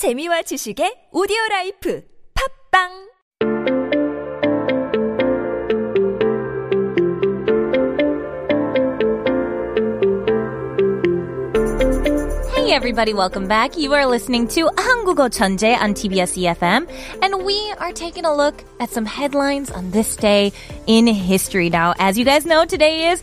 재미와 0.00 0.40
지식의 0.48 1.12
오디오 1.12 1.36
라이프. 1.50 2.00
팝빵 2.32 3.09
Everybody, 12.70 13.14
welcome 13.14 13.48
back. 13.48 13.76
You 13.76 13.92
are 13.94 14.06
listening 14.06 14.46
to 14.54 14.70
한국어 14.76 15.28
천재 15.28 15.74
on 15.74 15.92
TBS 15.92 16.38
EFM, 16.38 16.86
and 17.20 17.44
we 17.44 17.58
are 17.80 17.90
taking 17.92 18.24
a 18.24 18.32
look 18.32 18.62
at 18.78 18.90
some 18.90 19.04
headlines 19.04 19.72
on 19.72 19.90
this 19.90 20.14
day 20.14 20.52
in 20.86 21.08
history. 21.08 21.68
Now, 21.68 21.94
as 21.98 22.16
you 22.16 22.24
guys 22.24 22.46
know, 22.46 22.64
today 22.64 23.10
is 23.10 23.22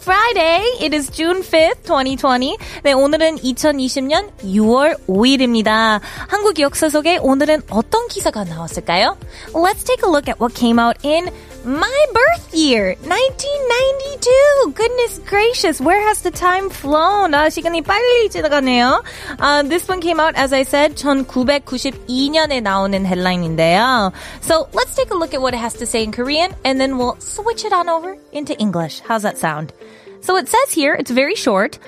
Friday. 0.00 0.64
It 0.80 0.94
is 0.94 1.10
June 1.10 1.42
5th, 1.42 1.84
2020. 1.84 2.56
네, 2.82 2.94
오늘은 2.94 3.36
2020년 3.36 4.30
6월 4.44 4.96
5일입니다. 5.06 6.00
한국 6.28 6.58
역사 6.58 6.88
속에 6.88 7.18
오늘은 7.18 7.64
어떤 7.68 8.08
기사가 8.08 8.44
나왔을까요? 8.44 9.18
Let's 9.52 9.84
take 9.84 10.02
a 10.02 10.10
look 10.10 10.26
at 10.26 10.40
what 10.40 10.54
came 10.54 10.78
out 10.78 10.96
in 11.04 11.28
my 11.65 12.05
birth 12.13 12.53
year, 12.53 12.95
1992. 13.01 14.71
Goodness 14.73 15.19
gracious, 15.25 15.81
where 15.81 15.99
has 16.07 16.21
the 16.21 16.29
time 16.29 16.69
flown? 16.69 17.33
아, 17.33 17.49
시간이 17.49 17.81
빨리 17.81 18.29
지나가네요. 18.29 19.03
Uh, 19.39 19.63
this 19.63 19.87
one 19.87 19.99
came 19.99 20.19
out, 20.19 20.35
as 20.35 20.53
I 20.53 20.61
said, 20.61 20.95
1992년에 20.95 22.61
나오는 22.61 23.03
headline인데요. 23.03 24.13
So 24.41 24.69
let's 24.73 24.93
take 24.95 25.09
a 25.11 25.15
look 25.15 25.33
at 25.33 25.41
what 25.41 25.55
it 25.55 25.59
has 25.59 25.73
to 25.75 25.87
say 25.87 26.03
in 26.03 26.11
Korean, 26.11 26.53
and 26.63 26.79
then 26.79 26.97
we'll 26.97 27.17
switch 27.19 27.65
it 27.65 27.73
on 27.73 27.89
over 27.89 28.15
into 28.31 28.53
English. 28.59 29.01
How's 29.01 29.23
that 29.23 29.39
sound? 29.39 29.73
So 30.21 30.37
it 30.37 30.47
says 30.47 30.71
here, 30.71 30.93
it's 30.93 31.11
very 31.11 31.35
short. 31.35 31.79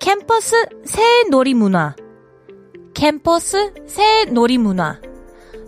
캠퍼스 0.00 0.52
새 0.84 1.00
놀이 1.30 1.54
문화. 1.54 1.96
캠퍼스 2.92 3.72
새 3.86 4.26
놀이 4.26 4.58
문화. 4.58 4.98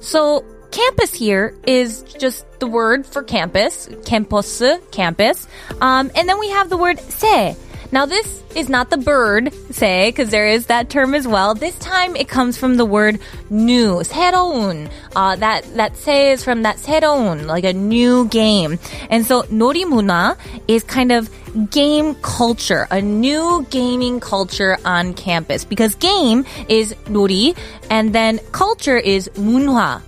So 0.01 0.45
campus 0.71 1.15
here 1.15 1.55
is 1.67 2.03
just 2.19 2.45
the 2.61 2.67
word 2.67 3.07
for 3.07 3.23
campus, 3.23 3.89
campus, 4.05 4.63
campus. 4.91 5.47
Um, 5.81 6.11
and 6.15 6.29
then 6.29 6.39
we 6.39 6.51
have 6.51 6.69
the 6.69 6.77
word 6.77 7.01
se. 7.01 7.57
Now 7.93 8.05
this 8.05 8.43
is 8.55 8.69
not 8.69 8.91
the 8.91 8.99
bird 8.99 9.53
se, 9.71 10.11
because 10.11 10.31
there 10.31 10.49
is 10.49 10.67
that 10.67 10.91
term 10.91 11.15
as 11.15 11.27
well. 11.27 11.55
This 11.55 11.79
time 11.79 12.17
it 12.17 12.29
comes 12.29 12.59
from 12.59 12.77
the 12.77 12.85
word 12.85 13.21
new, 13.49 14.03
새로운. 14.03 14.91
Uh, 15.15 15.37
that, 15.37 15.65
that 15.77 15.97
se 15.97 16.33
is 16.33 16.45
from 16.45 16.63
that 16.63 16.77
새로운, 16.77 17.47
like 17.47 17.65
a 17.65 17.73
new 17.73 18.27
game. 18.29 18.79
And 19.09 19.25
so 19.25 19.43
놀이문화 19.45 20.37
is 20.69 20.83
kind 20.83 21.13
of 21.13 21.31
game 21.71 22.15
culture, 22.17 22.87
a 22.91 23.01
new 23.01 23.67
gaming 23.71 24.21
culture 24.21 24.77
on 24.85 25.15
campus 25.15 25.65
because 25.65 25.95
game 25.95 26.45
is 26.69 26.93
놀이 27.07 27.57
and 27.89 28.13
then 28.15 28.41
culture 28.53 28.99
is 28.99 29.29
문화. 29.37 30.03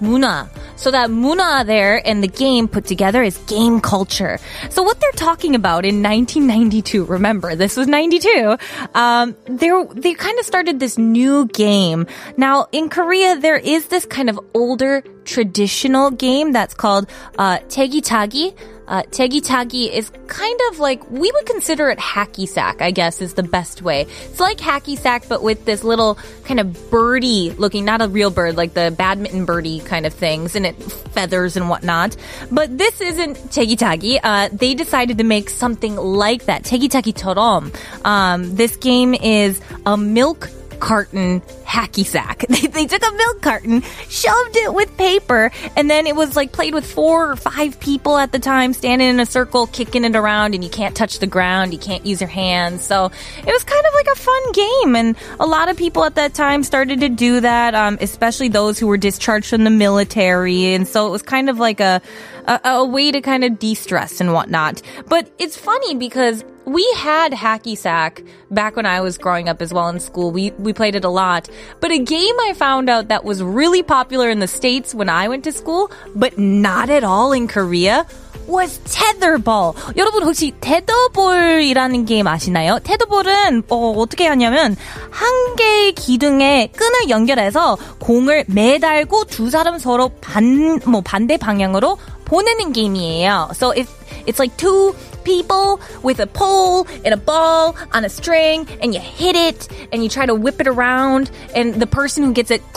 Muna. 0.00 0.48
So 0.76 0.90
that 0.90 1.10
Muna 1.10 1.64
there 1.64 2.06
and 2.06 2.22
the 2.22 2.28
game 2.28 2.68
put 2.68 2.84
together 2.84 3.22
is 3.22 3.38
game 3.46 3.80
culture. 3.80 4.38
So 4.70 4.82
what 4.82 5.00
they're 5.00 5.12
talking 5.12 5.54
about 5.54 5.84
in 5.84 6.02
1992, 6.02 7.04
remember 7.04 7.54
this 7.54 7.76
was 7.76 7.86
92, 7.86 8.56
um, 8.94 9.36
they 9.46 9.70
they 9.94 10.14
kind 10.14 10.38
of 10.38 10.44
started 10.44 10.80
this 10.80 10.98
new 10.98 11.46
game. 11.46 12.06
Now 12.36 12.66
in 12.72 12.88
Korea, 12.88 13.36
there 13.36 13.56
is 13.56 13.88
this 13.88 14.04
kind 14.04 14.28
of 14.28 14.38
older 14.54 15.02
traditional 15.24 16.10
game 16.10 16.52
that's 16.52 16.74
called 16.74 17.08
uh, 17.38 17.58
jegichagi. 17.68 18.56
Uh, 18.86 19.02
jegichagi 19.04 19.90
is 19.90 20.10
kind 20.26 20.60
of 20.70 20.78
like 20.78 21.10
we 21.10 21.32
would 21.32 21.46
consider 21.46 21.88
it 21.88 21.98
hacky 21.98 22.46
sack. 22.46 22.82
I 22.82 22.90
guess 22.90 23.22
is 23.22 23.34
the 23.34 23.42
best 23.42 23.80
way. 23.80 24.02
It's 24.02 24.40
like 24.40 24.58
hacky 24.58 24.98
sack, 24.98 25.24
but 25.28 25.42
with 25.42 25.64
this 25.64 25.82
little 25.82 26.18
kind 26.44 26.60
of 26.60 26.90
birdie 26.90 27.50
looking, 27.52 27.84
not 27.84 28.02
a 28.02 28.08
real 28.08 28.30
bird, 28.30 28.56
like 28.56 28.74
the 28.74 28.94
badminton 28.96 29.46
birdie 29.46 29.80
kind 29.80 30.04
of 30.04 30.12
things, 30.12 30.54
and 30.54 30.66
it 30.66 30.74
feathers 30.82 31.56
and 31.56 31.70
whatnot. 31.70 32.16
But 32.50 32.76
this 32.76 33.00
isn't 33.00 33.38
jegichagi. 33.48 34.20
Uh, 34.22 34.50
they 34.52 34.74
decided 34.74 35.18
to 35.18 35.24
make 35.24 35.48
something 35.48 35.96
like 35.96 36.44
that. 36.44 36.64
처럼. 36.64 37.72
Um, 38.04 38.54
this 38.54 38.76
game 38.76 39.14
is 39.14 39.60
a 39.86 39.96
milk 39.96 40.50
carton 40.84 41.40
hacky 41.64 42.04
sack. 42.04 42.44
They, 42.54 42.68
they 42.68 42.86
took 42.86 43.02
a 43.02 43.12
milk 43.12 43.42
carton, 43.42 43.82
shoved 44.08 44.56
it 44.56 44.72
with 44.72 44.96
paper, 44.96 45.50
and 45.76 45.90
then 45.90 46.06
it 46.06 46.14
was 46.14 46.36
like 46.36 46.52
played 46.52 46.72
with 46.72 46.86
four 46.86 47.30
or 47.30 47.36
five 47.36 47.80
people 47.80 48.16
at 48.16 48.30
the 48.30 48.38
time, 48.38 48.72
standing 48.74 49.08
in 49.08 49.18
a 49.18 49.26
circle, 49.26 49.66
kicking 49.66 50.04
it 50.04 50.14
around, 50.14 50.54
and 50.54 50.62
you 50.62 50.70
can't 50.70 50.94
touch 50.94 51.18
the 51.18 51.26
ground, 51.26 51.72
you 51.72 51.78
can't 51.78 52.06
use 52.06 52.20
your 52.20 52.28
hands. 52.28 52.84
So 52.84 53.06
it 53.06 53.46
was 53.46 53.64
kind 53.64 53.84
of 53.86 53.94
like 53.94 54.06
a 54.06 54.14
fun 54.14 54.52
game, 54.52 54.96
and 54.96 55.16
a 55.40 55.46
lot 55.46 55.68
of 55.68 55.76
people 55.76 56.04
at 56.04 56.14
that 56.14 56.34
time 56.34 56.62
started 56.62 57.00
to 57.00 57.08
do 57.08 57.40
that, 57.40 57.74
um, 57.74 57.98
especially 58.00 58.48
those 58.48 58.78
who 58.78 58.86
were 58.86 58.98
discharged 58.98 59.48
from 59.48 59.64
the 59.64 59.70
military, 59.70 60.74
and 60.74 60.86
so 60.86 61.08
it 61.08 61.10
was 61.10 61.22
kind 61.22 61.48
of 61.50 61.58
like 61.58 61.80
a 61.80 62.00
a, 62.46 62.60
a 62.64 62.84
way 62.84 63.10
to 63.10 63.20
kind 63.20 63.42
of 63.42 63.58
de-stress 63.58 64.20
and 64.20 64.32
whatnot. 64.32 64.82
But 65.08 65.30
it's 65.38 65.56
funny 65.56 65.96
because 65.96 66.44
we 66.65 66.85
had 66.97 67.31
hacky 67.33 67.75
sack 67.77 68.21
back 68.51 68.75
when 68.75 68.85
I 68.85 69.01
was 69.01 69.17
growing 69.17 69.49
up 69.49 69.61
as 69.61 69.73
well 69.73 69.89
in 69.89 69.99
school. 69.99 70.31
We 70.31 70.51
we 70.59 70.73
played 70.73 70.95
it 70.95 71.03
a 71.05 71.09
lot. 71.09 71.49
But 71.81 71.91
a 71.91 71.97
game 71.99 72.35
I 72.41 72.53
found 72.53 72.89
out 72.89 73.07
that 73.09 73.23
was 73.25 73.41
really 73.41 73.81
popular 73.81 74.29
in 74.29 74.39
the 74.39 74.47
states 74.47 74.93
when 74.93 75.09
I 75.09 75.27
went 75.27 75.43
to 75.45 75.51
school, 75.51 75.89
but 76.15 76.37
not 76.37 76.89
at 76.89 77.03
all 77.03 77.31
in 77.33 77.47
Korea. 77.47 78.05
Was 78.49 78.79
tetherball. 78.85 79.75
여러분 79.95 80.23
혹시 80.23 80.53
테더볼이라는 80.59 82.05
게임 82.05 82.25
아시나요? 82.25 82.79
테더볼은 82.83 83.63
어, 83.69 83.91
어떻게 83.97 84.25
하냐면 84.25 84.75
한 85.11 85.55
개의 85.55 85.93
기둥에 85.93 86.71
끈을 86.75 87.09
연결해서 87.09 87.77
공을 87.99 88.45
매달고 88.47 89.25
두 89.25 89.51
사람 89.51 89.77
서로 89.77 90.09
반 90.19 90.79
뭐 90.87 91.01
반대 91.01 91.37
방향으로 91.37 91.97
보내는 92.25 92.73
게임이에요. 92.73 93.49
So 93.53 93.71
if 93.71 93.87
it's 94.26 94.38
like 94.38 94.56
two 94.56 94.94
people 95.24 95.80
with 96.02 96.20
a 96.20 96.26
pole 96.26 96.86
and 97.04 97.14
a 97.14 97.16
ball 97.16 97.76
on 97.92 98.04
a 98.04 98.08
string 98.08 98.68
and 98.80 98.94
you 98.94 99.00
hit 99.00 99.34
it 99.34 99.68
and 99.92 100.02
you 100.02 100.08
try 100.08 100.26
to 100.26 100.34
whip 100.34 100.60
it 100.60 100.66
around 100.66 101.30
and 101.54 101.74
the 101.74 101.86
person 101.86 102.22
who 102.22 102.32
gets 102.32 102.50
it 102.50 102.62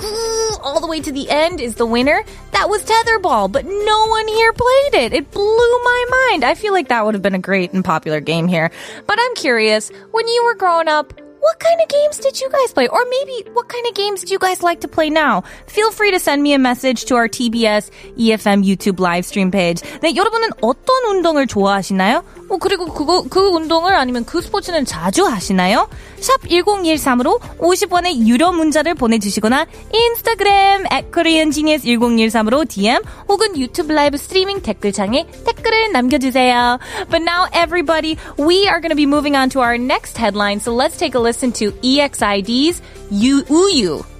all 0.61 0.79
the 0.79 0.87
way 0.87 0.99
to 0.99 1.11
the 1.11 1.29
end 1.29 1.59
is 1.59 1.75
the 1.75 1.85
winner. 1.85 2.23
That 2.51 2.69
was 2.69 2.83
tetherball, 2.83 3.51
but 3.51 3.65
no 3.65 4.05
one 4.07 4.27
here 4.27 4.53
played 4.53 4.93
it. 5.05 5.13
It 5.13 5.31
blew 5.31 5.43
my 5.83 6.05
mind. 6.31 6.43
I 6.43 6.55
feel 6.55 6.73
like 6.73 6.87
that 6.87 7.05
would 7.05 7.13
have 7.13 7.21
been 7.21 7.35
a 7.35 7.39
great 7.39 7.73
and 7.73 7.83
popular 7.83 8.19
game 8.19 8.47
here. 8.47 8.71
But 9.05 9.17
I'm 9.19 9.35
curious, 9.35 9.89
when 10.11 10.27
you 10.27 10.43
were 10.45 10.55
growing 10.55 10.87
up, 10.87 11.13
what 11.46 11.58
kind 11.58 11.80
of 11.80 11.88
games 11.88 12.18
did 12.18 12.40
you 12.40 12.48
guys 12.48 12.72
play? 12.72 12.86
Or 12.86 13.04
maybe 13.10 13.50
what 13.52 13.68
kind 13.68 13.84
of 13.86 13.94
games 13.94 14.22
do 14.22 14.32
you 14.32 14.38
guys 14.38 14.62
like 14.62 14.80
to 14.82 14.88
play 14.88 15.10
now? 15.10 15.42
Feel 15.66 15.90
free 15.90 16.12
to 16.12 16.20
send 16.20 16.42
me 16.42 16.54
a 16.54 16.58
message 16.58 17.04
to 17.06 17.16
our 17.16 17.28
TBS 17.28 17.90
EFM 18.16 18.64
YouTube 18.64 19.00
live 19.00 19.26
stream 19.26 19.50
page. 19.50 19.82
네, 20.00 20.14
여러분은 20.14 20.50
어떤 20.62 21.04
운동을 21.10 21.46
좋아하시나요? 21.46 22.24
어, 22.49 22.57
그리고 22.57 22.85
그거, 22.85 23.23
그 23.29 23.39
운동을 23.39 23.93
아니면 23.95 24.25
그 24.25 24.41
스포츠는 24.41 24.85
자주 24.85 25.25
하시나요? 25.25 25.89
샵 26.19 26.41
1013으로 26.43 27.39
50원의 27.59 28.25
유료 28.25 28.51
문자를 28.51 28.95
보내주시거나 28.95 29.65
인스타그램 29.93 30.85
at 30.91 31.11
koreangenius1013으로 31.11 32.67
DM 32.67 33.03
혹은 33.27 33.57
유튜브 33.57 33.91
라이브 33.91 34.17
스트리밍 34.17 34.61
댓글창에 34.61 35.27
댓글을 35.45 35.91
남겨주세요. 35.91 36.79
But 37.09 37.23
now 37.23 37.47
everybody, 37.53 38.17
we 38.39 38.67
are 38.67 38.79
going 38.79 38.91
to 38.91 38.95
be 38.95 39.05
moving 39.05 39.35
on 39.35 39.49
to 39.49 39.61
our 39.61 39.77
next 39.77 40.17
headline. 40.17 40.59
So 40.59 40.73
let's 40.73 40.97
take 40.97 41.15
a 41.15 41.19
listen 41.19 41.51
to 41.53 41.71
EXID's 41.81 42.81
U 43.11 43.43
Uyu. 43.43 44.16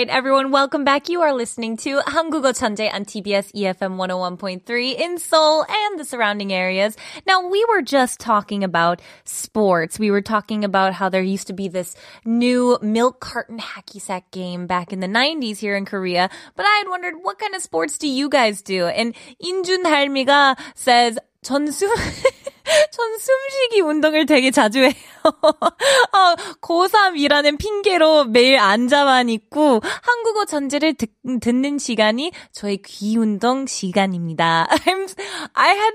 right, 0.00 0.08
everyone, 0.08 0.50
welcome 0.50 0.82
back. 0.82 1.10
You 1.10 1.20
are 1.20 1.34
listening 1.34 1.76
to 1.78 1.98
Hangugo 1.98 2.54
on 2.62 3.04
TBS 3.04 3.52
EFM 3.52 3.96
101.3 3.96 4.98
in 4.98 5.18
Seoul 5.18 5.66
and 5.68 6.00
the 6.00 6.06
surrounding 6.06 6.54
areas. 6.54 6.96
Now, 7.26 7.46
we 7.46 7.62
were 7.68 7.82
just 7.82 8.18
talking 8.18 8.64
about 8.64 9.02
sports. 9.24 9.98
We 9.98 10.10
were 10.10 10.22
talking 10.22 10.64
about 10.64 10.94
how 10.94 11.10
there 11.10 11.20
used 11.20 11.48
to 11.48 11.52
be 11.52 11.68
this 11.68 11.94
new 12.24 12.78
milk 12.80 13.20
carton 13.20 13.58
hacky 13.58 14.00
sack 14.00 14.30
game 14.30 14.66
back 14.66 14.90
in 14.90 15.00
the 15.00 15.06
90s 15.06 15.58
here 15.58 15.76
in 15.76 15.84
Korea. 15.84 16.30
But 16.56 16.64
I 16.64 16.76
had 16.78 16.88
wondered, 16.88 17.16
what 17.20 17.38
kind 17.38 17.54
of 17.54 17.60
sports 17.60 17.98
do 17.98 18.08
you 18.08 18.30
guys 18.30 18.62
do? 18.62 18.86
And 18.86 19.14
Injun 19.38 19.84
Halmiga 19.84 20.58
says, 20.74 21.18
전수 21.44 21.84
전 22.92 23.18
숨쉬기 23.18 23.80
운동을 23.80 24.26
되게 24.26 24.50
자주 24.50 24.80
해요. 24.80 24.92
어, 25.24 26.34
고3이라는 26.60 27.58
핑계로 27.58 28.24
매일 28.24 28.58
앉아만 28.58 29.28
있고 29.28 29.80
한국어 30.02 30.44
전제를 30.44 30.94
듣, 30.94 31.10
듣는 31.40 31.78
시간이 31.78 32.32
저의 32.52 32.80
귀 32.84 33.16
운동 33.16 33.66
시간입니다. 33.66 34.66
I'm, 34.86 35.14
I 35.54 35.74
had 35.74 35.94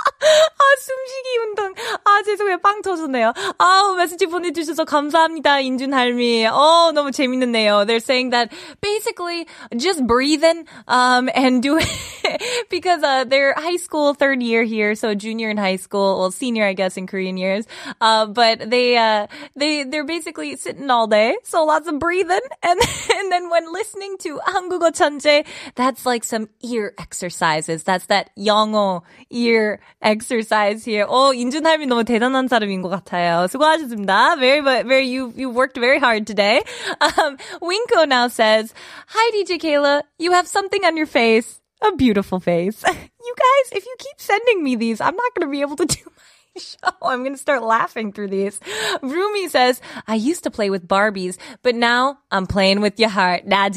아, 0.25 0.63
숨쉬기 0.79 1.37
운동. 1.45 1.73
아, 2.03 2.23
죄송해요. 2.23 2.57
빵 2.59 2.81
터졌네요. 2.81 3.33
아우, 3.57 3.95
메시지 3.95 4.25
보내주셔서 4.25 4.85
감사합니다. 4.85 5.59
인준 5.59 5.93
할미. 5.93 6.45
어, 6.47 6.91
너무 6.93 7.11
재밌는데요. 7.11 7.85
They're 7.85 7.99
saying 7.99 8.31
that 8.31 8.51
basically 8.81 9.45
just 9.77 10.05
breathing, 10.07 10.65
um, 10.87 11.29
and 11.35 11.61
do 11.61 11.77
it 11.77 11.87
because, 12.69 13.03
uh, 13.03 13.25
they're 13.25 13.53
high 13.53 13.77
school 13.77 14.13
third 14.13 14.41
year 14.41 14.63
here. 14.63 14.95
So 14.95 15.13
junior 15.13 15.49
in 15.49 15.57
high 15.57 15.77
school. 15.77 16.19
Well, 16.19 16.31
senior, 16.31 16.65
I 16.65 16.73
guess, 16.73 16.97
in 16.97 17.07
Korean 17.07 17.37
years. 17.37 17.65
Uh, 18.01 18.25
but 18.25 18.69
they, 18.69 18.97
uh, 18.97 19.27
they, 19.55 19.83
they're 19.83 20.05
basically 20.05 20.55
sitting 20.55 20.89
all 20.89 21.07
day. 21.07 21.37
So 21.43 21.63
lots 21.65 21.87
of 21.87 21.99
breathing. 21.99 22.41
And, 22.63 22.79
and 23.13 23.31
then 23.31 23.49
when 23.49 23.71
listening 23.71 24.17
to 24.19 24.39
한국어 24.47 24.91
천재, 24.91 25.45
that's 25.75 26.05
like 26.05 26.23
some 26.23 26.49
ear 26.63 26.93
exercises. 26.97 27.83
That's 27.83 28.07
that 28.07 28.31
영어 28.37 29.01
ear 29.29 29.79
exercise 30.01 30.83
here. 30.85 31.05
어, 31.07 31.33
인준할미 31.33 31.85
너무 31.87 32.03
대단한 32.03 32.47
사람인 32.47 32.81
것 32.81 32.89
같아요. 32.89 33.47
수고하셨습니다. 33.47 34.37
Very, 34.39 34.61
very, 34.61 35.07
you, 35.07 35.33
you 35.35 35.49
worked 35.49 35.77
very 35.77 35.99
hard 35.99 36.25
today. 36.27 36.61
Um, 37.01 37.37
Winko 37.61 38.07
now 38.07 38.27
says, 38.27 38.73
Hi, 39.07 39.31
DJ 39.31 39.59
Kayla. 39.59 40.03
You 40.17 40.31
have 40.33 40.47
something 40.47 40.83
on 40.83 40.97
your 40.97 41.05
face. 41.05 41.61
A 41.81 41.95
beautiful 41.95 42.39
face. 42.39 42.83
You 43.25 43.33
guys, 43.35 43.77
if 43.77 43.85
you 43.85 43.95
keep 43.97 44.21
sending 44.21 44.63
me 44.63 44.75
these, 44.75 45.01
I'm 45.01 45.15
not 45.15 45.33
going 45.33 45.47
to 45.47 45.51
be 45.51 45.61
able 45.61 45.77
to 45.77 45.85
do 45.85 45.97
my 46.05 46.61
show. 46.61 46.93
I'm 47.01 47.21
going 47.23 47.33
to 47.33 47.41
start 47.41 47.63
laughing 47.63 48.13
through 48.13 48.29
these. 48.29 48.59
Rumi 49.01 49.49
says, 49.49 49.81
I 50.07 50.13
used 50.13 50.43
to 50.43 50.51
play 50.51 50.69
with 50.69 50.87
Barbies, 50.87 51.37
but 51.63 51.73
now 51.73 52.19
I'm 52.29 52.45
playing 52.45 52.81
with 52.81 52.99
your 52.99 53.09
heart. 53.09 53.47
Nah, 53.47 53.69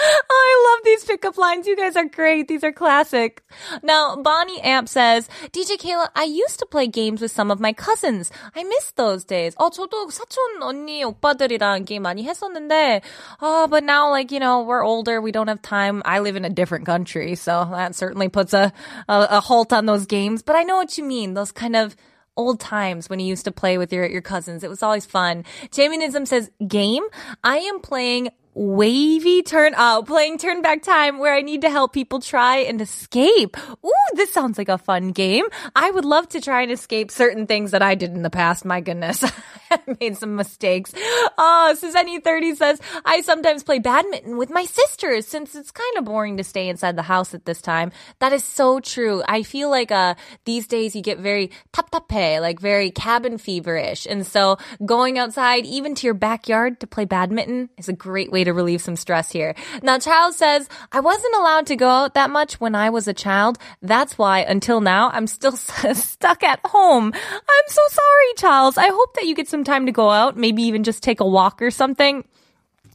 I 0.30 0.74
love 0.76 0.84
these 0.84 1.04
pickup 1.04 1.38
lines. 1.38 1.66
You 1.66 1.76
guys 1.76 1.96
are 1.96 2.04
great. 2.04 2.48
These 2.48 2.64
are 2.64 2.72
classic. 2.72 3.42
Now, 3.82 4.16
Bonnie 4.16 4.60
Amp 4.60 4.88
says, 4.88 5.28
DJ 5.52 5.76
Kayla, 5.78 6.08
I 6.14 6.24
used 6.24 6.58
to 6.60 6.66
play 6.66 6.86
games 6.86 7.20
with 7.20 7.30
some 7.30 7.50
of 7.50 7.60
my 7.60 7.72
cousins. 7.72 8.30
I 8.54 8.64
miss 8.64 8.92
those 8.92 9.24
days. 9.24 9.54
어, 9.56 9.70
저도 9.70 10.10
사촌 10.10 10.62
언니 10.62 11.04
오빠들이랑 11.04 11.84
게임 11.86 12.02
많이 12.02 12.24
했었는데, 12.24 13.02
oh, 13.40 13.66
but 13.68 13.84
now, 13.84 14.10
like, 14.10 14.30
you 14.32 14.40
know, 14.40 14.62
we're 14.62 14.84
older. 14.84 15.20
We 15.20 15.32
don't 15.32 15.48
have 15.48 15.62
time. 15.62 16.02
I 16.04 16.20
live 16.20 16.36
in 16.36 16.44
a 16.44 16.50
different 16.50 16.86
country. 16.86 17.34
So 17.34 17.68
that 17.72 17.94
certainly 17.94 18.28
puts 18.28 18.52
a, 18.52 18.72
a, 19.08 19.26
a 19.30 19.40
halt 19.40 19.72
on 19.72 19.86
those 19.86 20.06
games. 20.06 20.42
But 20.42 20.56
I 20.56 20.62
know 20.62 20.76
what 20.76 20.98
you 20.98 21.04
mean. 21.04 21.34
Those 21.34 21.52
kind 21.52 21.76
of 21.76 21.96
old 22.36 22.60
times 22.60 23.08
when 23.08 23.18
you 23.18 23.26
used 23.26 23.46
to 23.46 23.52
play 23.52 23.78
with 23.78 23.92
your, 23.92 24.06
your 24.06 24.20
cousins. 24.20 24.62
It 24.62 24.68
was 24.68 24.82
always 24.82 25.06
fun. 25.06 25.44
Jaminism 25.70 26.26
says, 26.26 26.50
game? 26.66 27.02
I 27.42 27.58
am 27.58 27.80
playing 27.80 28.28
wavy 28.53 29.41
turn 29.43 29.73
uh 29.75 30.01
playing 30.01 30.37
turn 30.37 30.61
back 30.61 30.81
time 30.81 31.19
where 31.19 31.33
I 31.33 31.41
need 31.41 31.61
to 31.61 31.69
help 31.69 31.93
people 31.93 32.19
try 32.19 32.57
and 32.57 32.81
escape. 32.81 33.57
Ooh, 33.85 33.93
this 34.13 34.33
sounds 34.33 34.57
like 34.57 34.69
a 34.69 34.77
fun 34.77 35.11
game. 35.11 35.45
I 35.75 35.89
would 35.89 36.05
love 36.05 36.27
to 36.29 36.41
try 36.41 36.61
and 36.61 36.71
escape 36.71 37.11
certain 37.11 37.47
things 37.47 37.71
that 37.71 37.81
I 37.81 37.95
did 37.95 38.11
in 38.11 38.23
the 38.23 38.29
past. 38.29 38.65
My 38.65 38.81
goodness. 38.81 39.23
I 39.71 39.79
made 40.01 40.17
some 40.17 40.35
mistakes. 40.35 40.93
Oh, 41.37 41.73
Suzanne30 41.77 42.57
says, 42.57 42.81
I 43.05 43.21
sometimes 43.21 43.63
play 43.63 43.79
badminton 43.79 44.35
with 44.35 44.49
my 44.49 44.65
sisters 44.65 45.25
since 45.25 45.55
it's 45.55 45.71
kind 45.71 45.97
of 45.97 46.03
boring 46.03 46.35
to 46.37 46.43
stay 46.43 46.67
inside 46.67 46.97
the 46.97 47.03
house 47.03 47.33
at 47.33 47.45
this 47.45 47.61
time. 47.61 47.93
That 48.19 48.33
is 48.33 48.43
so 48.43 48.81
true. 48.81 49.23
I 49.27 49.43
feel 49.43 49.69
like 49.69 49.91
uh 49.91 50.15
these 50.45 50.67
days 50.67 50.95
you 50.95 51.01
get 51.01 51.19
very 51.19 51.51
taptape, 51.71 52.41
like 52.41 52.59
very 52.59 52.91
cabin 52.91 53.37
feverish. 53.37 54.05
And 54.05 54.27
so 54.27 54.57
going 54.85 55.17
outside, 55.17 55.65
even 55.65 55.95
to 55.95 56.07
your 56.07 56.13
backyard 56.13 56.81
to 56.81 56.87
play 56.87 57.05
badminton 57.05 57.69
is 57.77 57.87
a 57.87 57.93
great 57.93 58.31
way 58.31 58.40
to 58.43 58.53
relieve 58.53 58.81
some 58.81 58.95
stress 58.95 59.31
here. 59.31 59.55
Now, 59.81 59.99
Charles 59.99 60.37
says, 60.37 60.67
I 60.91 60.99
wasn't 60.99 61.35
allowed 61.35 61.67
to 61.67 61.75
go 61.75 61.87
out 61.87 62.13
that 62.13 62.29
much 62.29 62.59
when 62.59 62.75
I 62.75 62.89
was 62.89 63.07
a 63.07 63.13
child. 63.13 63.57
That's 63.81 64.17
why 64.17 64.39
until 64.39 64.81
now 64.81 65.09
I'm 65.11 65.27
still 65.27 65.51
stuck 65.57 66.43
at 66.43 66.59
home. 66.65 67.11
I'm 67.13 67.67
so 67.67 67.81
sorry, 67.89 68.33
Charles. 68.37 68.77
I 68.77 68.87
hope 68.87 69.15
that 69.15 69.25
you 69.25 69.35
get 69.35 69.47
some 69.47 69.63
time 69.63 69.85
to 69.85 69.91
go 69.91 70.09
out, 70.09 70.37
maybe 70.37 70.63
even 70.63 70.83
just 70.83 71.03
take 71.03 71.19
a 71.19 71.27
walk 71.27 71.61
or 71.61 71.71
something 71.71 72.23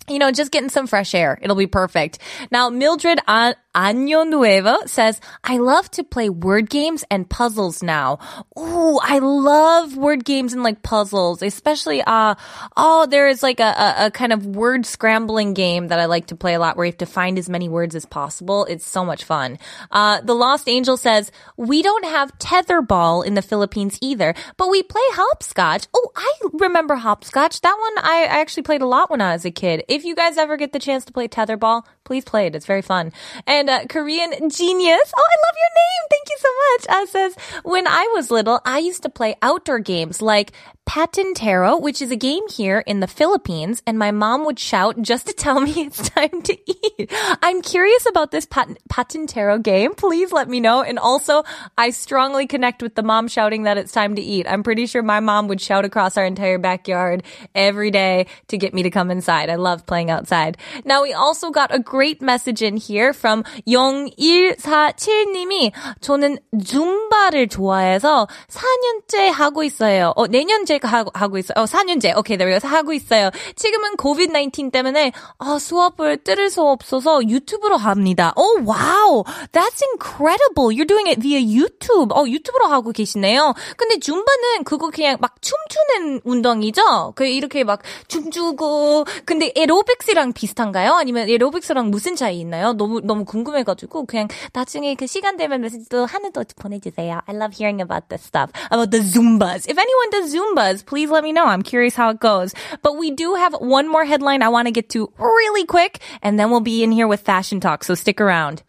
you 0.08 0.19
know, 0.19 0.31
just 0.31 0.52
getting 0.52 0.69
some 0.69 0.87
fresh 0.87 1.14
air. 1.14 1.38
It'll 1.43 1.56
be 1.56 1.66
perfect. 1.66 2.19
Now, 2.50 2.70
Mildred 2.70 3.19
uh, 3.26 3.54
Año 3.76 4.26
Nuevo 4.26 4.87
says, 4.87 5.20
I 5.44 5.58
love 5.58 5.90
to 5.93 6.02
play 6.02 6.31
word 6.31 6.70
games 6.70 7.05
and 7.11 7.28
puzzles 7.28 7.82
now. 7.82 8.19
Ooh, 8.58 8.99
I 9.02 9.19
love 9.19 9.99
word 9.99 10.25
games 10.25 10.55
and 10.55 10.62
like 10.62 10.82
puzzles, 10.82 11.43
especially, 11.43 12.00
uh, 12.00 12.37
oh, 12.75 13.05
there 13.06 13.28
is 13.28 13.43
like 13.43 13.61
a, 13.61 13.64
a, 13.64 14.06
a 14.06 14.11
kind 14.11 14.32
of 14.32 14.46
word 14.46 14.87
scrambling 14.87 15.52
game 15.52 15.88
that 15.88 15.99
I 15.99 16.06
like 16.06 16.28
to 16.28 16.37
play 16.37 16.55
a 16.55 16.58
lot 16.58 16.78
where 16.78 16.87
you 16.87 16.93
have 16.93 16.99
to 16.99 17.06
find 17.06 17.38
as 17.38 17.50
many 17.50 17.69
words 17.69 17.94
as 17.94 18.06
possible. 18.06 18.64
It's 18.64 18.87
so 18.87 19.05
much 19.05 19.25
fun. 19.25 19.58
Uh, 19.90 20.22
the 20.22 20.34
Lost 20.34 20.70
Angel 20.70 20.96
says, 20.96 21.31
we 21.58 21.82
don't 21.82 22.06
have 22.06 22.37
tetherball 22.38 23.26
in 23.26 23.34
the 23.34 23.43
Philippines 23.43 23.99
either, 24.00 24.34
but 24.56 24.70
we 24.70 24.82
play 24.82 25.02
hopscotch. 25.11 25.87
Oh, 25.93 26.12
I 26.17 26.32
remember 26.55 26.94
hopscotch. 26.94 27.61
That 27.61 27.76
one 27.79 28.05
I, 28.05 28.22
I 28.22 28.40
actually 28.40 28.62
played 28.62 28.81
a 28.81 28.87
lot 28.87 29.11
when 29.11 29.20
I 29.20 29.34
was 29.34 29.44
a 29.44 29.50
kid. 29.50 29.84
If 29.87 30.06
you 30.06 30.14
guys 30.14 30.38
ever 30.38 30.56
get 30.56 30.72
the 30.72 30.79
chance 30.79 31.05
to 31.05 31.12
play 31.12 31.29
tetherball, 31.29 31.82
please 32.06 32.25
play 32.25 32.47
it. 32.47 32.55
It's 32.55 32.64
very 32.67 32.82
fun. 32.82 33.12
And 33.47 33.69
uh, 33.69 33.85
Korean 33.88 34.31
genius. 34.49 35.12
Oh, 35.17 35.29
I 35.29 35.37
love 35.44 35.56
your 35.62 35.73
name. 35.82 36.03
Thank 36.11 36.29
you 36.31 36.37
so 36.38 36.49
much. 36.70 36.82
Uh, 36.88 37.06
says, 37.06 37.62
when 37.64 37.87
I 37.87 38.11
was 38.14 38.31
little, 38.31 38.61
I 38.64 38.79
used 38.79 39.03
to 39.03 39.11
play 39.11 39.37
outdoor 39.43 39.81
games 39.81 40.23
like 40.23 40.53
Patintero, 40.92 41.80
which 41.80 42.01
is 42.01 42.12
a 42.12 42.18
game 42.18 42.45
here 42.50 42.83
in 42.86 43.00
the 43.00 43.07
Philippines, 43.07 43.81
and 43.88 43.98
my 43.98 44.12
mom 44.12 44.44
would 44.44 44.60
shout 44.60 45.01
just 45.01 45.28
to 45.28 45.33
tell 45.33 45.62
me 45.62 45.86
it's 45.88 46.10
time 46.10 46.42
to 46.42 46.57
eat. 46.68 47.10
I'm 47.42 47.62
curious 47.62 48.06
about 48.06 48.31
this 48.31 48.45
pat- 48.45 48.78
Patintero 48.89 49.63
game. 49.63 49.94
Please 49.94 50.33
let 50.33 50.50
me 50.50 50.60
know. 50.60 50.83
And 50.83 51.00
also, 51.00 51.44
I 51.78 51.92
strongly 51.92 52.45
connect 52.45 52.81
with 52.81 52.95
the 52.95 53.04
mom 53.04 53.30
shouting 53.30 53.63
that 53.63 53.78
it's 53.78 53.94
time 53.94 54.16
to 54.16 54.22
eat. 54.22 54.45
I'm 54.50 54.63
pretty 54.63 54.86
sure 54.86 55.01
my 55.01 55.22
mom 55.22 55.48
would 55.48 55.62
shout 55.62 55.86
across 55.86 56.18
our 56.18 56.25
entire 56.25 56.57
backyard 56.57 57.24
every 57.56 57.92
day 57.92 58.25
to 58.50 58.57
get 58.57 58.74
me 58.74 58.83
to 58.83 58.89
come 58.89 59.12
inside. 59.12 59.50
I 59.50 59.56
love 59.56 59.86
playing 59.86 60.12
outside. 60.12 60.57
Now, 60.83 61.04
we 61.04 61.13
also 61.13 61.51
got 61.51 61.74
a 61.74 61.80
great 61.80 62.22
message 62.22 62.62
in 62.62 62.75
here 62.75 63.13
from 63.13 63.45
0147님이 63.66 65.72
저는 66.01 66.38
줌바를 66.54 67.48
좋아해서 67.48 68.28
4년째 68.50 69.31
하고 69.31 69.63
있어요. 69.63 70.12
어, 70.18 70.28
내년째 70.28 70.75
하고, 70.84 71.11
하고 71.14 71.38
있어요. 71.38 71.55
어, 71.56 71.64
4년째. 71.64 72.17
오케이, 72.17 72.37
okay, 72.37 72.58
하고 72.62 72.93
있어요. 72.93 73.31
지금은 73.55 73.96
COVID-19 73.96 74.73
때문에 74.73 75.12
아, 75.38 75.58
수업을 75.58 76.19
들을 76.25 76.50
수 76.50 76.62
없어서 76.62 77.23
유튜브로 77.28 77.76
합니다. 77.76 78.32
오, 78.37 78.64
와우. 78.64 79.25
That's 79.52 79.82
incredible. 79.93 80.75
You're 80.75 80.88
doing 80.88 81.08
it 81.08 81.20
via 81.20 81.40
YouTube. 81.40 82.12
어, 82.14 82.26
유튜브로 82.26 82.67
하고 82.67 82.93
계시네요. 82.93 83.55
근데 83.76 83.99
줌바는 83.99 84.64
그거 84.64 84.90
그냥 84.90 85.17
막 85.20 85.37
춤추는 85.40 86.20
운동이죠? 86.25 87.12
그 87.15 87.27
이렇게 87.27 87.65
막 87.65 87.82
춤추고 88.08 89.05
근데 89.24 89.53
에로빅스랑 89.55 90.32
비슷한가요? 90.32 90.93
아니면 90.93 91.29
에로빅스랑 91.29 91.91
무슨 91.91 92.17
차이 92.17 92.41
있나요? 92.41 92.72
너무 92.72 93.01
너무 93.01 93.24
궁금해가지고 93.24 94.06
그냥 94.06 94.29
나중에 94.53 94.94
그 94.94 95.06
시간 95.06 95.36
되면 95.36 95.60
메시지도 95.60 96.06
하나 96.06 96.31
더 96.31 96.43
보내주세요. 96.56 97.20
I 97.27 97.34
love 97.34 97.55
hearing 97.56 97.82
about 97.82 98.08
this 98.08 98.24
stuff 98.24 98.51
about 98.70 98.91
the 98.91 99.03
Zumbas. 99.03 99.69
If 99.69 99.79
anyone 99.79 100.10
does 100.10 100.34
Zumbas, 100.66 100.83
please 100.85 101.11
let 101.11 101.23
me 101.23 101.31
know. 101.31 101.45
I'm 101.45 101.61
curious 101.61 101.95
how 101.95 102.09
it 102.09 102.19
goes. 102.19 102.54
But 102.81 102.97
we 102.97 103.11
do 103.11 103.35
have 103.35 103.54
one 103.54 103.88
more 103.88 104.06
headline 104.06 104.42
I 104.42 104.50
want 104.50 104.68
to 104.68 104.71
get 104.71 104.90
to 104.90 105.11
really 105.19 105.66
quick, 105.66 106.00
and 106.23 106.40
then 106.40 106.50
we'll 106.50 106.61
be 106.61 106.83
in 106.83 106.92
here 106.92 107.07
with 107.07 107.21
fashion 107.21 107.59
talk. 107.59 107.83
So 107.83 107.94
stick 107.94 108.19
around. 108.19 108.64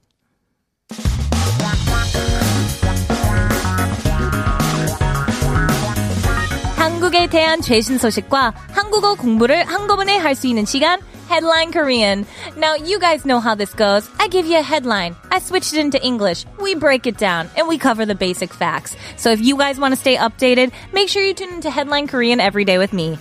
한국에 6.77 7.27
대한 7.29 7.63
최신 7.63 7.99
소식과 7.99 8.55
한국어 8.73 9.15
공부를 9.15 9.65
한꺼번에 9.65 10.17
할 10.19 10.35
수 10.35 10.47
있는 10.47 10.65
시간 10.67 11.01
Headline 11.28 11.74
Korean. 11.74 12.26
Now, 12.56 12.76
you 12.76 13.00
guys 13.00 13.26
know 13.26 13.40
how 13.42 13.54
this 13.54 13.74
goes. 13.74 14.10
I 14.18 14.30
give 14.30 14.46
you 14.46 14.60
a 14.60 14.62
headline. 14.62 15.16
I 15.30 15.40
switch 15.40 15.74
it 15.74 15.80
into 15.80 16.04
English. 16.04 16.46
We 16.62 16.74
break 16.74 17.06
it 17.06 17.18
down 17.18 17.50
and 17.58 17.68
we 17.68 17.78
cover 17.78 18.06
the 18.06 18.16
basic 18.16 18.54
facts. 18.54 18.96
So 19.18 19.32
if 19.32 19.42
you 19.42 19.58
guys 19.58 19.78
want 19.78 19.92
to 19.94 20.00
stay 20.00 20.16
updated, 20.16 20.72
make 20.94 21.10
sure 21.10 21.24
you 21.24 21.34
tune 21.34 21.54
into 21.54 21.70
Headline 21.70 22.08
Korean 22.08 22.40
every 22.40 22.64
day 22.64 22.78
with 22.78 22.94
me. 22.94 23.18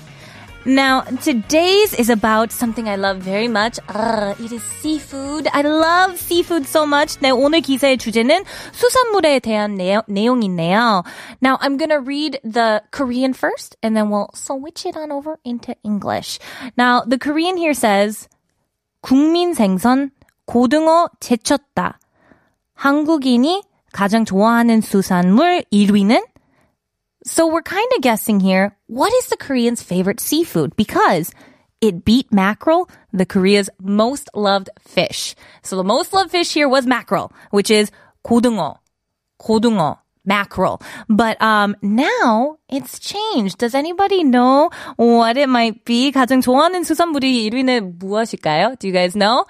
Now, 0.65 1.01
today's 1.01 1.95
is 1.95 2.11
about 2.11 2.51
something 2.51 2.87
I 2.87 2.95
love 2.95 3.17
very 3.17 3.47
much. 3.47 3.79
Uh, 3.89 4.35
it 4.39 4.51
is 4.51 4.61
seafood. 4.61 5.47
I 5.51 5.63
love 5.63 6.19
seafood 6.19 6.67
so 6.67 6.85
much. 6.85 7.17
네, 7.19 7.31
오늘 7.31 7.61
기사의 7.61 7.97
주제는 7.97 8.43
수산물에 8.71 9.39
대한 9.39 9.75
내용, 9.75 10.03
내용이네요. 10.07 11.03
Now, 11.41 11.57
I'm 11.61 11.77
gonna 11.77 11.99
read 11.99 12.39
the 12.43 12.83
Korean 12.91 13.33
first, 13.33 13.75
and 13.81 13.97
then 13.97 14.11
we'll 14.11 14.29
switch 14.35 14.85
it 14.85 14.95
on 14.95 15.11
over 15.11 15.39
into 15.43 15.73
English. 15.83 16.37
Now, 16.77 17.01
the 17.01 17.17
Korean 17.17 17.57
here 17.57 17.73
says, 17.73 18.29
국민 19.01 19.55
생선 19.55 20.11
고등어 20.45 21.09
제쳤다. 21.19 21.97
한국인이 22.75 23.63
가장 23.93 24.25
좋아하는 24.25 24.81
수산물 24.81 25.63
1위는 25.73 26.21
so 27.23 27.45
we're 27.45 27.61
kind 27.61 27.87
of 27.95 28.01
guessing 28.01 28.39
here, 28.39 28.74
what 28.87 29.13
is 29.13 29.27
the 29.27 29.37
Koreans' 29.37 29.81
favorite 29.81 30.19
seafood? 30.19 30.75
Because 30.75 31.31
it 31.81 32.05
beat 32.05 32.31
mackerel, 32.31 32.89
the 33.11 33.25
Korea's 33.25 33.69
most 33.81 34.29
loved 34.35 34.69
fish. 34.79 35.35
So 35.63 35.75
the 35.75 35.83
most 35.83 36.13
loved 36.13 36.31
fish 36.31 36.53
here 36.53 36.69
was 36.69 36.85
mackerel, 36.85 37.31
which 37.49 37.71
is 37.71 37.91
고등어. 38.23 38.77
고등어. 39.39 39.97
Mackerel. 40.23 40.79
But 41.09 41.41
um 41.41 41.75
now 41.81 42.57
it's 42.69 42.99
changed. 42.99 43.57
Does 43.57 43.73
anybody 43.73 44.23
know 44.23 44.69
what 44.95 45.37
it 45.37 45.49
might 45.49 45.83
be? 45.83 46.11
가장 46.11 46.41
좋아하는 46.41 46.83
수산물이 46.83 47.49
1위는 47.49 47.97
무엇일까요? 47.97 48.75
Do 48.77 48.87
you 48.87 48.93
guys 48.93 49.15
know? 49.15 49.45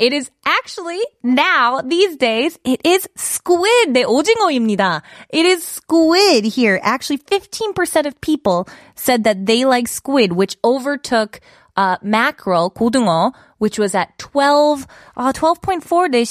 It 0.00 0.12
is 0.12 0.30
actually 0.44 1.00
now 1.22 1.80
these 1.80 2.16
days 2.16 2.58
it 2.64 2.80
is 2.84 3.08
squid. 3.16 3.94
네, 3.94 4.04
오징어입니다. 4.04 5.02
It 5.30 5.46
is 5.46 5.64
squid 5.64 6.44
here. 6.44 6.78
Actually 6.82 7.18
15% 7.18 8.06
of 8.06 8.20
people 8.20 8.68
said 8.94 9.24
that 9.24 9.46
they 9.46 9.64
like 9.64 9.88
squid, 9.88 10.32
which 10.32 10.56
overtook 10.62 11.40
uh, 11.76 11.96
mackerel, 12.02 12.70
고등어, 12.70 13.32
which 13.58 13.78
was 13.78 13.94
at 13.94 14.16
12, 14.18 14.86
uh, 15.16 15.32
12.4, 15.32 16.08
네, 16.08 16.24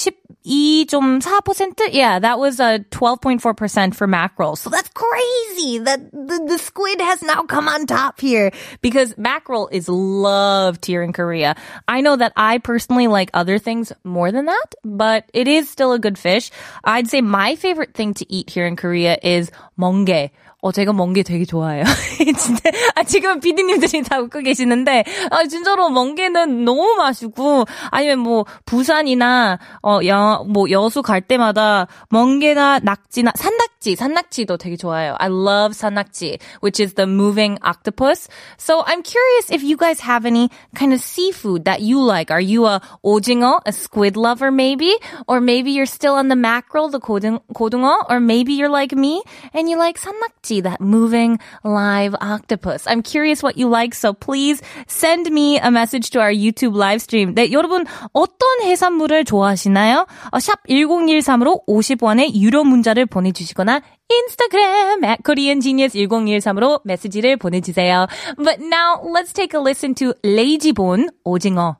12.4%? 0.46 1.90
Yeah, 1.92 2.18
that 2.18 2.38
was 2.38 2.60
uh, 2.60 2.78
a 2.80 2.84
12.4% 2.90 3.94
for 3.94 4.06
mackerel. 4.06 4.56
So 4.56 4.70
that's 4.70 4.88
crazy 4.94 5.78
that 5.78 6.10
the, 6.12 6.46
the 6.48 6.58
squid 6.58 7.00
has 7.00 7.22
now 7.22 7.42
come 7.42 7.68
on 7.68 7.86
top 7.86 8.20
here 8.20 8.50
because 8.80 9.16
mackerel 9.18 9.68
is 9.68 9.88
loved 9.88 10.86
here 10.86 11.02
in 11.02 11.12
Korea. 11.12 11.56
I 11.86 12.00
know 12.00 12.16
that 12.16 12.32
I 12.36 12.58
personally 12.58 13.06
like 13.06 13.30
other 13.34 13.58
things 13.58 13.92
more 14.04 14.32
than 14.32 14.46
that, 14.46 14.74
but 14.84 15.28
it 15.34 15.48
is 15.48 15.68
still 15.68 15.92
a 15.92 15.98
good 15.98 16.18
fish. 16.18 16.50
I'd 16.84 17.08
say 17.08 17.20
my 17.20 17.56
favorite 17.56 17.94
thing 17.94 18.14
to 18.14 18.32
eat 18.32 18.50
here 18.50 18.66
in 18.66 18.76
Korea 18.76 19.18
is 19.22 19.50
멍게 19.78 20.30
어, 20.62 20.72
제가 20.72 20.92
멍게 20.92 21.22
되게 21.22 21.44
좋아해요. 21.44 21.84
진짜, 22.38 22.70
아, 22.94 23.02
지금 23.02 23.40
비디님들이 23.40 24.02
다 24.02 24.20
웃고 24.20 24.40
계시는데, 24.40 25.04
아, 25.30 25.46
진짜로 25.46 25.88
멍게는 25.88 26.64
너무 26.64 26.94
맛있고, 26.96 27.64
아니면 27.90 28.18
뭐, 28.18 28.44
부산이나, 28.66 29.58
어, 29.82 30.00
여, 30.06 30.44
뭐, 30.46 30.70
여수 30.70 31.00
갈 31.00 31.22
때마다 31.22 31.86
멍게나 32.10 32.80
낙지나, 32.80 33.32
산낙지, 33.36 33.79
산낙지도 33.95 34.57
되게 34.57 34.75
좋아해요. 34.75 35.15
I 35.19 35.29
love 35.29 35.75
산낙지, 35.75 36.39
which 36.61 36.79
is 36.79 36.95
the 36.95 37.05
moving 37.05 37.59
octopus. 37.61 38.27
So 38.57 38.83
I'm 38.85 39.03
curious 39.03 39.51
if 39.51 39.61
you 39.61 39.77
guys 39.77 39.99
have 39.99 40.25
any 40.25 40.49
kind 40.73 40.93
of 40.93 41.01
seafood 41.01 41.65
that 41.65 41.81
you 41.81 42.01
like. 42.01 42.31
Are 42.31 42.41
you 42.41 42.65
a 42.65 42.81
오징어, 43.03 43.61
a 43.65 43.71
squid 43.71 44.17
lover 44.17 44.49
maybe? 44.49 44.95
Or 45.27 45.39
maybe 45.39 45.71
you're 45.71 45.85
still 45.85 46.15
on 46.15 46.29
the 46.29 46.35
mackerel, 46.35 46.89
the 46.89 46.99
고등, 46.99 47.39
고등어? 47.53 48.09
Or 48.09 48.19
maybe 48.19 48.53
you're 48.53 48.69
like 48.69 48.93
me 48.93 49.21
and 49.53 49.69
you 49.69 49.77
like 49.77 49.99
산낙지 49.99 50.63
that 50.63 50.81
moving 50.81 51.37
live 51.63 52.15
octopus. 52.19 52.87
I'm 52.87 53.03
curious 53.03 53.43
what 53.43 53.57
you 53.57 53.69
like, 53.69 53.93
so 53.93 54.13
please 54.13 54.61
send 54.87 55.29
me 55.29 55.59
a 55.59 55.69
message 55.69 56.09
to 56.11 56.21
our 56.21 56.31
YouTube 56.31 56.75
live 56.75 57.01
stream. 57.01 57.35
네, 57.35 57.51
여러분 57.51 57.85
어떤 58.13 58.61
해산물을 58.63 59.25
좋아하시나요? 59.25 60.07
어, 60.31 60.39
샵 60.39 60.63
1013으로 60.67 61.65
50원의 61.67 62.35
유료 62.35 62.63
문자를 62.63 63.05
보내주시거 63.05 63.63
나 63.70 63.80
인스타그램 64.08 65.04
at 65.04 65.22
koreangenius1013으로 65.22 66.80
메시지를 66.84 67.36
보내주세요. 67.36 68.08
But 68.36 68.58
now 68.60 69.00
let's 69.14 69.32
take 69.32 69.56
a 69.56 69.62
listen 69.62 69.94
to 69.94 70.12
레이지본 70.24 71.10
오징어. 71.22 71.79